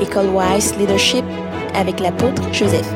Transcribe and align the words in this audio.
École 0.00 0.26
Wise 0.26 0.76
Leadership 0.76 1.24
avec 1.74 2.00
l'apôtre 2.00 2.42
Joseph. 2.52 2.86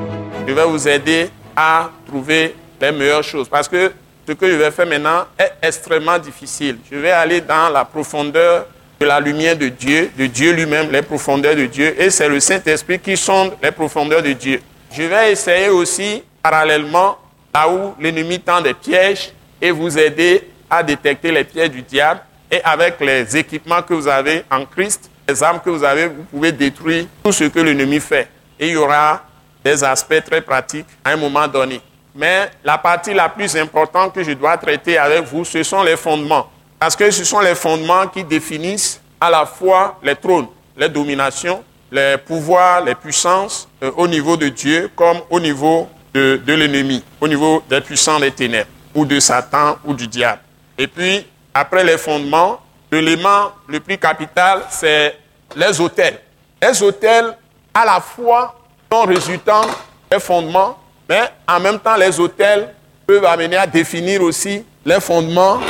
Je 0.47 0.53
vais 0.53 0.65
vous 0.65 0.87
aider 0.87 1.31
à 1.57 1.91
trouver 2.07 2.55
les 2.81 2.93
meilleures 2.93 3.23
choses 3.23 3.49
parce 3.49 3.69
que 3.69 3.93
ce 4.29 4.33
que 4.33 4.47
je 4.51 4.57
vais 4.57 4.71
faire 4.71 4.87
maintenant 4.87 5.25
est 5.39 5.53
extrêmement 5.63 6.19
difficile. 6.19 6.79
Je 6.91 6.97
vais 6.97 7.11
aller 7.11 7.41
dans 7.41 7.71
la 7.71 7.85
profondeur 7.85 8.67
de 9.01 9.07
la 9.07 9.19
lumière 9.19 9.57
de 9.57 9.69
Dieu, 9.69 10.11
de 10.17 10.27
Dieu 10.27 10.53
lui-même, 10.53 10.91
les 10.91 11.01
profondeurs 11.01 11.57
de 11.57 11.65
Dieu, 11.65 11.95
et 11.99 12.11
c'est 12.11 12.29
le 12.29 12.39
Saint-Esprit 12.39 12.99
qui 12.99 13.17
sonde 13.17 13.53
les 13.63 13.71
profondeurs 13.71 14.23
de 14.23 14.33
Dieu. 14.33 14.61
Je 14.93 15.03
vais 15.05 15.33
essayer 15.33 15.71
aussi, 15.71 16.23
parallèlement, 16.43 17.17
là 17.55 17.67
où 17.71 17.95
l'ennemi 17.99 18.39
tend 18.39 18.61
des 18.61 18.75
pièges, 18.75 19.33
et 19.63 19.71
vous 19.71 19.99
aider 19.99 20.47
à 20.69 20.83
détecter 20.83 21.33
les 21.33 21.45
pièges 21.45 21.71
du 21.71 21.81
diable, 21.81 22.21
et 22.51 22.63
avec 22.63 23.01
les 23.01 23.37
équipements 23.39 23.81
que 23.81 23.95
vous 23.95 24.07
avez 24.07 24.45
en 24.51 24.67
Christ, 24.67 25.11
les 25.31 25.43
armes 25.43 25.61
que 25.61 25.71
vous 25.71 25.85
avez, 25.85 26.09
vous 26.09 26.25
pouvez 26.25 26.53
détruire 26.53 27.07
tout 27.23 27.33
ce 27.33 27.45
que 27.45 27.61
l'ennemi 27.61 28.01
fait. 28.01 28.29
Et 28.59 28.69
il 28.69 28.73
y 28.73 28.77
aura 28.77 29.23
des 29.65 29.83
aspects 29.85 30.23
très 30.25 30.41
pratiques 30.41 30.87
à 31.05 31.11
un 31.11 31.17
moment 31.17 31.47
donné. 31.47 31.81
Mais 32.15 32.51
la 32.65 32.77
partie 32.79 33.15
la 33.15 33.29
plus 33.29 33.57
importante 33.57 34.13
que 34.15 34.25
je 34.25 34.33
dois 34.33 34.57
traiter 34.57 34.99
avec 34.99 35.25
vous, 35.25 35.45
ce 35.45 35.63
sont 35.63 35.83
les 35.83 35.97
fondements. 35.97 36.51
Parce 36.79 36.97
que 36.97 37.11
ce 37.11 37.25
sont 37.25 37.41
les 37.41 37.55
fondements 37.55 38.07
qui 38.09 38.25
définissent 38.25 39.01
à 39.21 39.31
la 39.31 39.47
fois 39.47 39.99
les 40.03 40.17
trônes, 40.17 40.49
les 40.77 40.89
dominations, 40.89 41.63
les 41.93 42.17
pouvoirs, 42.19 42.83
les 42.85 42.95
puissances 42.95 43.69
euh, 43.83 43.91
au 43.97 44.09
niveau 44.09 44.37
de 44.37 44.49
Dieu 44.49 44.91
comme 44.97 45.19
au 45.29 45.39
niveau 45.39 45.89
de, 46.13 46.41
de 46.45 46.53
l'ennemi, 46.55 47.05
au 47.21 47.29
niveau 47.29 47.63
des 47.69 47.81
puissants 47.81 48.19
des 48.19 48.31
ténèbres, 48.33 48.71
ou 48.95 49.05
de 49.05 49.21
Satan 49.21 49.77
ou 49.85 49.95
du 49.95 50.09
diable. 50.09 50.41
Et 50.79 50.87
puis, 50.87 51.25
après 51.55 51.85
les 51.85 51.99
fondements, 51.99 52.61
l'élément 52.91 53.53
le 53.67 53.81
plus 53.81 53.99
capital, 53.99 54.63
c'est 54.71 55.17
les 55.55 55.81
hôtels. 55.81 56.19
Les 56.63 56.83
hôtels, 56.83 57.37
à 57.73 57.85
la 57.85 58.01
fois, 58.01 58.55
sont 58.91 59.03
résultant 59.03 59.63
des 60.11 60.21
fondements, 60.21 60.79
mais 61.09 61.23
en 61.47 61.61
même 61.61 61.79
temps, 61.79 61.97
les 61.97 62.19
hôtels 62.19 62.75
peuvent 63.07 63.25
amener 63.25 63.57
à 63.57 63.67
définir 63.67 64.23
aussi 64.23 64.65
les 64.85 65.01
fondements, 65.01 65.61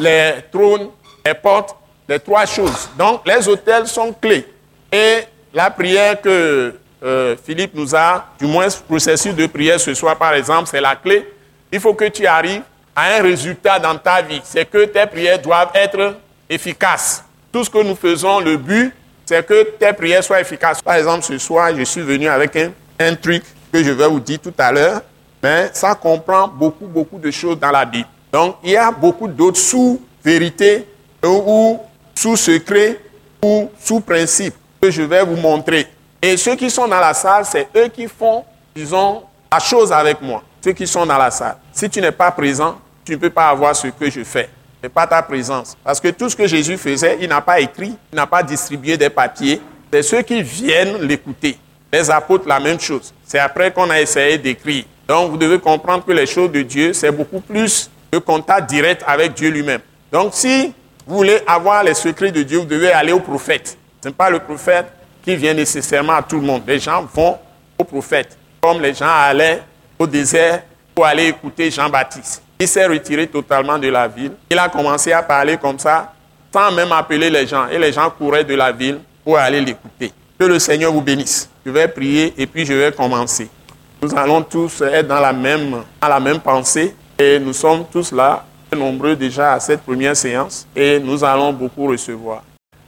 les 0.00 0.34
trônes, 0.50 0.90
les 1.24 1.34
portes, 1.34 1.76
les 2.08 2.18
trois 2.18 2.46
choses. 2.46 2.88
Donc, 2.98 3.26
les 3.26 3.48
hôtels 3.48 3.86
sont 3.86 4.12
clés. 4.12 4.46
Et 4.92 5.20
la 5.52 5.70
prière 5.70 6.20
que 6.20 6.76
euh, 7.02 7.36
Philippe 7.44 7.74
nous 7.74 7.94
a, 7.94 8.26
du 8.38 8.46
moins 8.46 8.66
le 8.66 8.72
processus 8.86 9.34
de 9.34 9.46
prière 9.46 9.80
ce 9.80 9.94
soir, 9.94 10.16
par 10.16 10.34
exemple, 10.34 10.68
c'est 10.70 10.80
la 10.80 10.96
clé. 10.96 11.26
Il 11.72 11.80
faut 11.80 11.94
que 11.94 12.06
tu 12.06 12.26
arrives 12.26 12.62
à 12.94 13.16
un 13.16 13.22
résultat 13.22 13.78
dans 13.78 13.96
ta 13.96 14.20
vie. 14.22 14.40
C'est 14.44 14.68
que 14.68 14.84
tes 14.84 15.06
prières 15.06 15.38
doivent 15.38 15.70
être 15.74 16.16
efficaces. 16.50 17.24
Tout 17.52 17.64
ce 17.64 17.70
que 17.70 17.82
nous 17.82 17.94
faisons, 17.94 18.40
le 18.40 18.56
but, 18.56 18.92
c'est 19.24 19.46
que 19.46 19.62
tes 19.78 19.92
prières 19.92 20.24
soient 20.24 20.40
efficaces. 20.40 20.82
Par 20.82 20.96
exemple, 20.96 21.22
ce 21.22 21.38
soir, 21.38 21.70
je 21.76 21.84
suis 21.84 22.02
venu 22.02 22.28
avec 22.28 22.56
un, 22.56 22.72
un 22.98 23.14
truc 23.14 23.44
que 23.72 23.82
je 23.82 23.90
vais 23.92 24.08
vous 24.08 24.20
dire 24.20 24.40
tout 24.42 24.52
à 24.58 24.72
l'heure, 24.72 25.00
mais 25.42 25.70
ça 25.72 25.94
comprend 25.94 26.48
beaucoup, 26.48 26.86
beaucoup 26.86 27.18
de 27.18 27.30
choses 27.30 27.58
dans 27.58 27.70
la 27.70 27.84
Bible. 27.84 28.08
Donc, 28.32 28.56
il 28.64 28.70
y 28.72 28.76
a 28.76 28.90
beaucoup 28.90 29.28
d'autres 29.28 29.58
sous-vérités 29.60 30.86
ou 31.24 31.78
sous-secrets 32.14 33.00
ou 33.42 33.70
sous-principes 33.78 34.54
que 34.80 34.90
je 34.90 35.02
vais 35.02 35.24
vous 35.24 35.36
montrer. 35.36 35.86
Et 36.20 36.36
ceux 36.36 36.56
qui 36.56 36.70
sont 36.70 36.86
dans 36.86 37.00
la 37.00 37.14
salle, 37.14 37.44
c'est 37.46 37.68
eux 37.76 37.88
qui 37.88 38.06
font, 38.06 38.44
disons, 38.74 39.22
la 39.50 39.58
chose 39.58 39.92
avec 39.92 40.20
moi. 40.20 40.42
Ceux 40.62 40.72
qui 40.72 40.86
sont 40.86 41.06
dans 41.06 41.16
la 41.16 41.30
salle. 41.30 41.56
Si 41.72 41.88
tu 41.88 42.00
n'es 42.00 42.12
pas 42.12 42.30
présent, 42.30 42.78
tu 43.04 43.12
ne 43.12 43.16
peux 43.16 43.30
pas 43.30 43.48
avoir 43.48 43.74
ce 43.74 43.88
que 43.88 44.10
je 44.10 44.22
fais. 44.22 44.48
N'est 44.82 44.88
pas 44.88 45.06
ta 45.06 45.22
présence. 45.22 45.76
Parce 45.84 46.00
que 46.00 46.08
tout 46.08 46.28
ce 46.30 46.36
que 46.36 46.46
Jésus 46.46 46.78
faisait, 46.78 47.18
il 47.20 47.28
n'a 47.28 47.40
pas 47.40 47.60
écrit, 47.60 47.94
il 48.12 48.16
n'a 48.16 48.26
pas 48.26 48.42
distribué 48.42 48.96
des 48.96 49.10
papiers. 49.10 49.60
C'est 49.92 50.02
ceux 50.02 50.22
qui 50.22 50.42
viennent 50.42 51.02
l'écouter. 51.02 51.58
Les 51.92 52.10
apôtres, 52.10 52.48
la 52.48 52.60
même 52.60 52.80
chose. 52.80 53.12
C'est 53.26 53.38
après 53.38 53.72
qu'on 53.72 53.90
a 53.90 54.00
essayé 54.00 54.38
d'écrire. 54.38 54.84
Donc, 55.06 55.32
vous 55.32 55.36
devez 55.36 55.58
comprendre 55.58 56.04
que 56.04 56.12
les 56.12 56.26
choses 56.26 56.52
de 56.52 56.62
Dieu, 56.62 56.92
c'est 56.92 57.10
beaucoup 57.10 57.40
plus 57.40 57.90
de 58.12 58.18
contact 58.18 58.70
direct 58.70 59.02
avec 59.06 59.34
Dieu 59.34 59.50
lui-même. 59.50 59.80
Donc, 60.12 60.30
si 60.34 60.72
vous 61.06 61.16
voulez 61.16 61.40
avoir 61.46 61.82
les 61.82 61.94
secrets 61.94 62.30
de 62.30 62.42
Dieu, 62.42 62.58
vous 62.58 62.64
devez 62.64 62.92
aller 62.92 63.12
au 63.12 63.20
prophète. 63.20 63.76
Ce 64.02 64.08
n'est 64.08 64.14
pas 64.14 64.30
le 64.30 64.38
prophète 64.38 64.86
qui 65.22 65.36
vient 65.36 65.52
nécessairement 65.52 66.14
à 66.14 66.22
tout 66.22 66.36
le 66.36 66.46
monde. 66.46 66.62
Les 66.66 66.78
gens 66.78 67.06
vont 67.12 67.36
au 67.76 67.84
prophète, 67.84 68.38
comme 68.60 68.80
les 68.80 68.94
gens 68.94 69.10
allaient 69.10 69.62
au 69.98 70.06
désert 70.06 70.62
pour 70.94 71.04
aller 71.04 71.26
écouter 71.28 71.70
Jean-Baptiste. 71.70 72.42
Il 72.62 72.68
s'est 72.68 72.86
retiré 72.86 73.26
totalement 73.26 73.78
de 73.78 73.88
la 73.88 74.06
ville. 74.06 74.32
Il 74.50 74.58
a 74.58 74.68
commencé 74.68 75.12
à 75.12 75.22
parler 75.22 75.56
comme 75.56 75.78
ça, 75.78 76.12
sans 76.52 76.70
même 76.70 76.92
appeler 76.92 77.30
les 77.30 77.46
gens. 77.46 77.66
Et 77.68 77.78
les 77.78 77.90
gens 77.90 78.10
couraient 78.10 78.44
de 78.44 78.54
la 78.54 78.70
ville 78.70 78.98
pour 79.24 79.38
aller 79.38 79.62
l'écouter. 79.62 80.12
Que 80.38 80.44
le 80.44 80.58
Seigneur 80.58 80.92
vous 80.92 81.00
bénisse. 81.00 81.48
Je 81.64 81.70
vais 81.70 81.88
prier 81.88 82.34
et 82.36 82.46
puis 82.46 82.66
je 82.66 82.74
vais 82.74 82.92
commencer. 82.92 83.48
Nous 84.02 84.14
allons 84.14 84.42
tous 84.42 84.82
être 84.82 85.08
dans 85.08 85.20
la 85.20 85.32
même, 85.32 86.40
pensée 86.40 86.94
et 87.18 87.38
nous 87.38 87.54
sommes 87.54 87.86
tous 87.90 88.12
là, 88.12 88.44
nombreux 88.76 89.16
déjà 89.16 89.54
à 89.54 89.60
cette 89.60 89.80
première 89.80 90.16
séance 90.16 90.66
et 90.76 91.00
nous 91.00 91.24
allons 91.24 91.54
beaucoup 91.54 91.86
recevoir. 91.86 92.42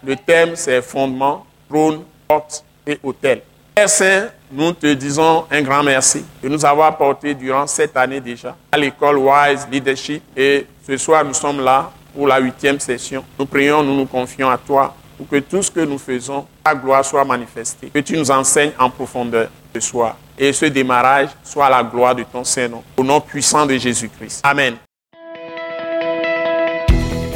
Le 0.05 0.17
thème, 0.17 0.51
c'est 0.55 0.83
fondement, 0.83 1.47
trône, 1.69 2.03
porte 2.29 2.63
et 2.87 2.99
hôtel. 3.03 3.41
Père 3.75 3.89
Saint, 3.89 4.29
nous 4.53 4.73
te 4.73 4.93
disons 4.93 5.45
un 5.51 5.63
grand 5.63 5.83
merci 5.83 6.23
de 6.43 6.49
nous 6.51 6.63
avoir 6.63 6.95
portés 6.99 7.33
durant 7.35 7.67
cette 7.67 7.97
année 7.97 8.21
déjà 8.21 8.55
à 8.71 8.77
l'école 8.77 9.17
Wise 9.17 9.67
Leadership 9.73 10.23
et 10.37 10.67
ce 10.87 10.95
soir 10.99 11.25
nous 11.25 11.33
sommes 11.33 11.65
là 11.65 11.91
pour 12.15 12.27
la 12.27 12.39
huitième 12.39 12.79
session. 12.79 13.25
Nous 13.39 13.47
prions, 13.47 13.83
nous 13.83 13.97
nous 13.97 14.05
confions 14.05 14.51
à 14.51 14.59
toi 14.59 14.95
pour 15.17 15.27
que 15.27 15.39
tout 15.39 15.63
ce 15.63 15.71
que 15.71 15.81
nous 15.81 15.97
faisons, 15.97 16.45
ta 16.63 16.75
gloire 16.75 17.03
soit 17.03 17.25
manifestée. 17.25 17.89
Que 17.89 18.01
tu 18.01 18.15
nous 18.19 18.31
enseignes 18.31 18.73
en 18.79 18.91
profondeur 18.91 19.49
ce 19.75 19.81
soir 19.81 20.17
et 20.39 20.53
ce 20.53 20.67
démarrage 20.67 21.31
soit 21.43 21.71
la 21.71 21.83
gloire 21.83 22.15
de 22.15 22.25
ton 22.25 22.45
Saint-Nom. 22.45 22.83
Au 22.99 23.03
nom 23.03 23.23
puissant 23.23 23.65
de 23.65 23.79
Jésus-Christ. 23.79 24.43
Amen. 24.45 24.75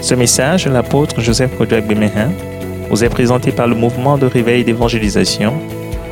Ce 0.03 0.15
message 0.15 0.69
l'apôtre 0.69 1.19
Joseph 1.23 1.57
Kodouak 1.57 1.87
Bemehin 1.87 2.31
vous 2.91 3.03
est 3.03 3.09
présenté 3.09 3.53
par 3.53 3.67
le 3.67 3.75
mouvement 3.75 4.17
de 4.19 4.27
réveil 4.27 4.65
d'évangélisation, 4.65 5.55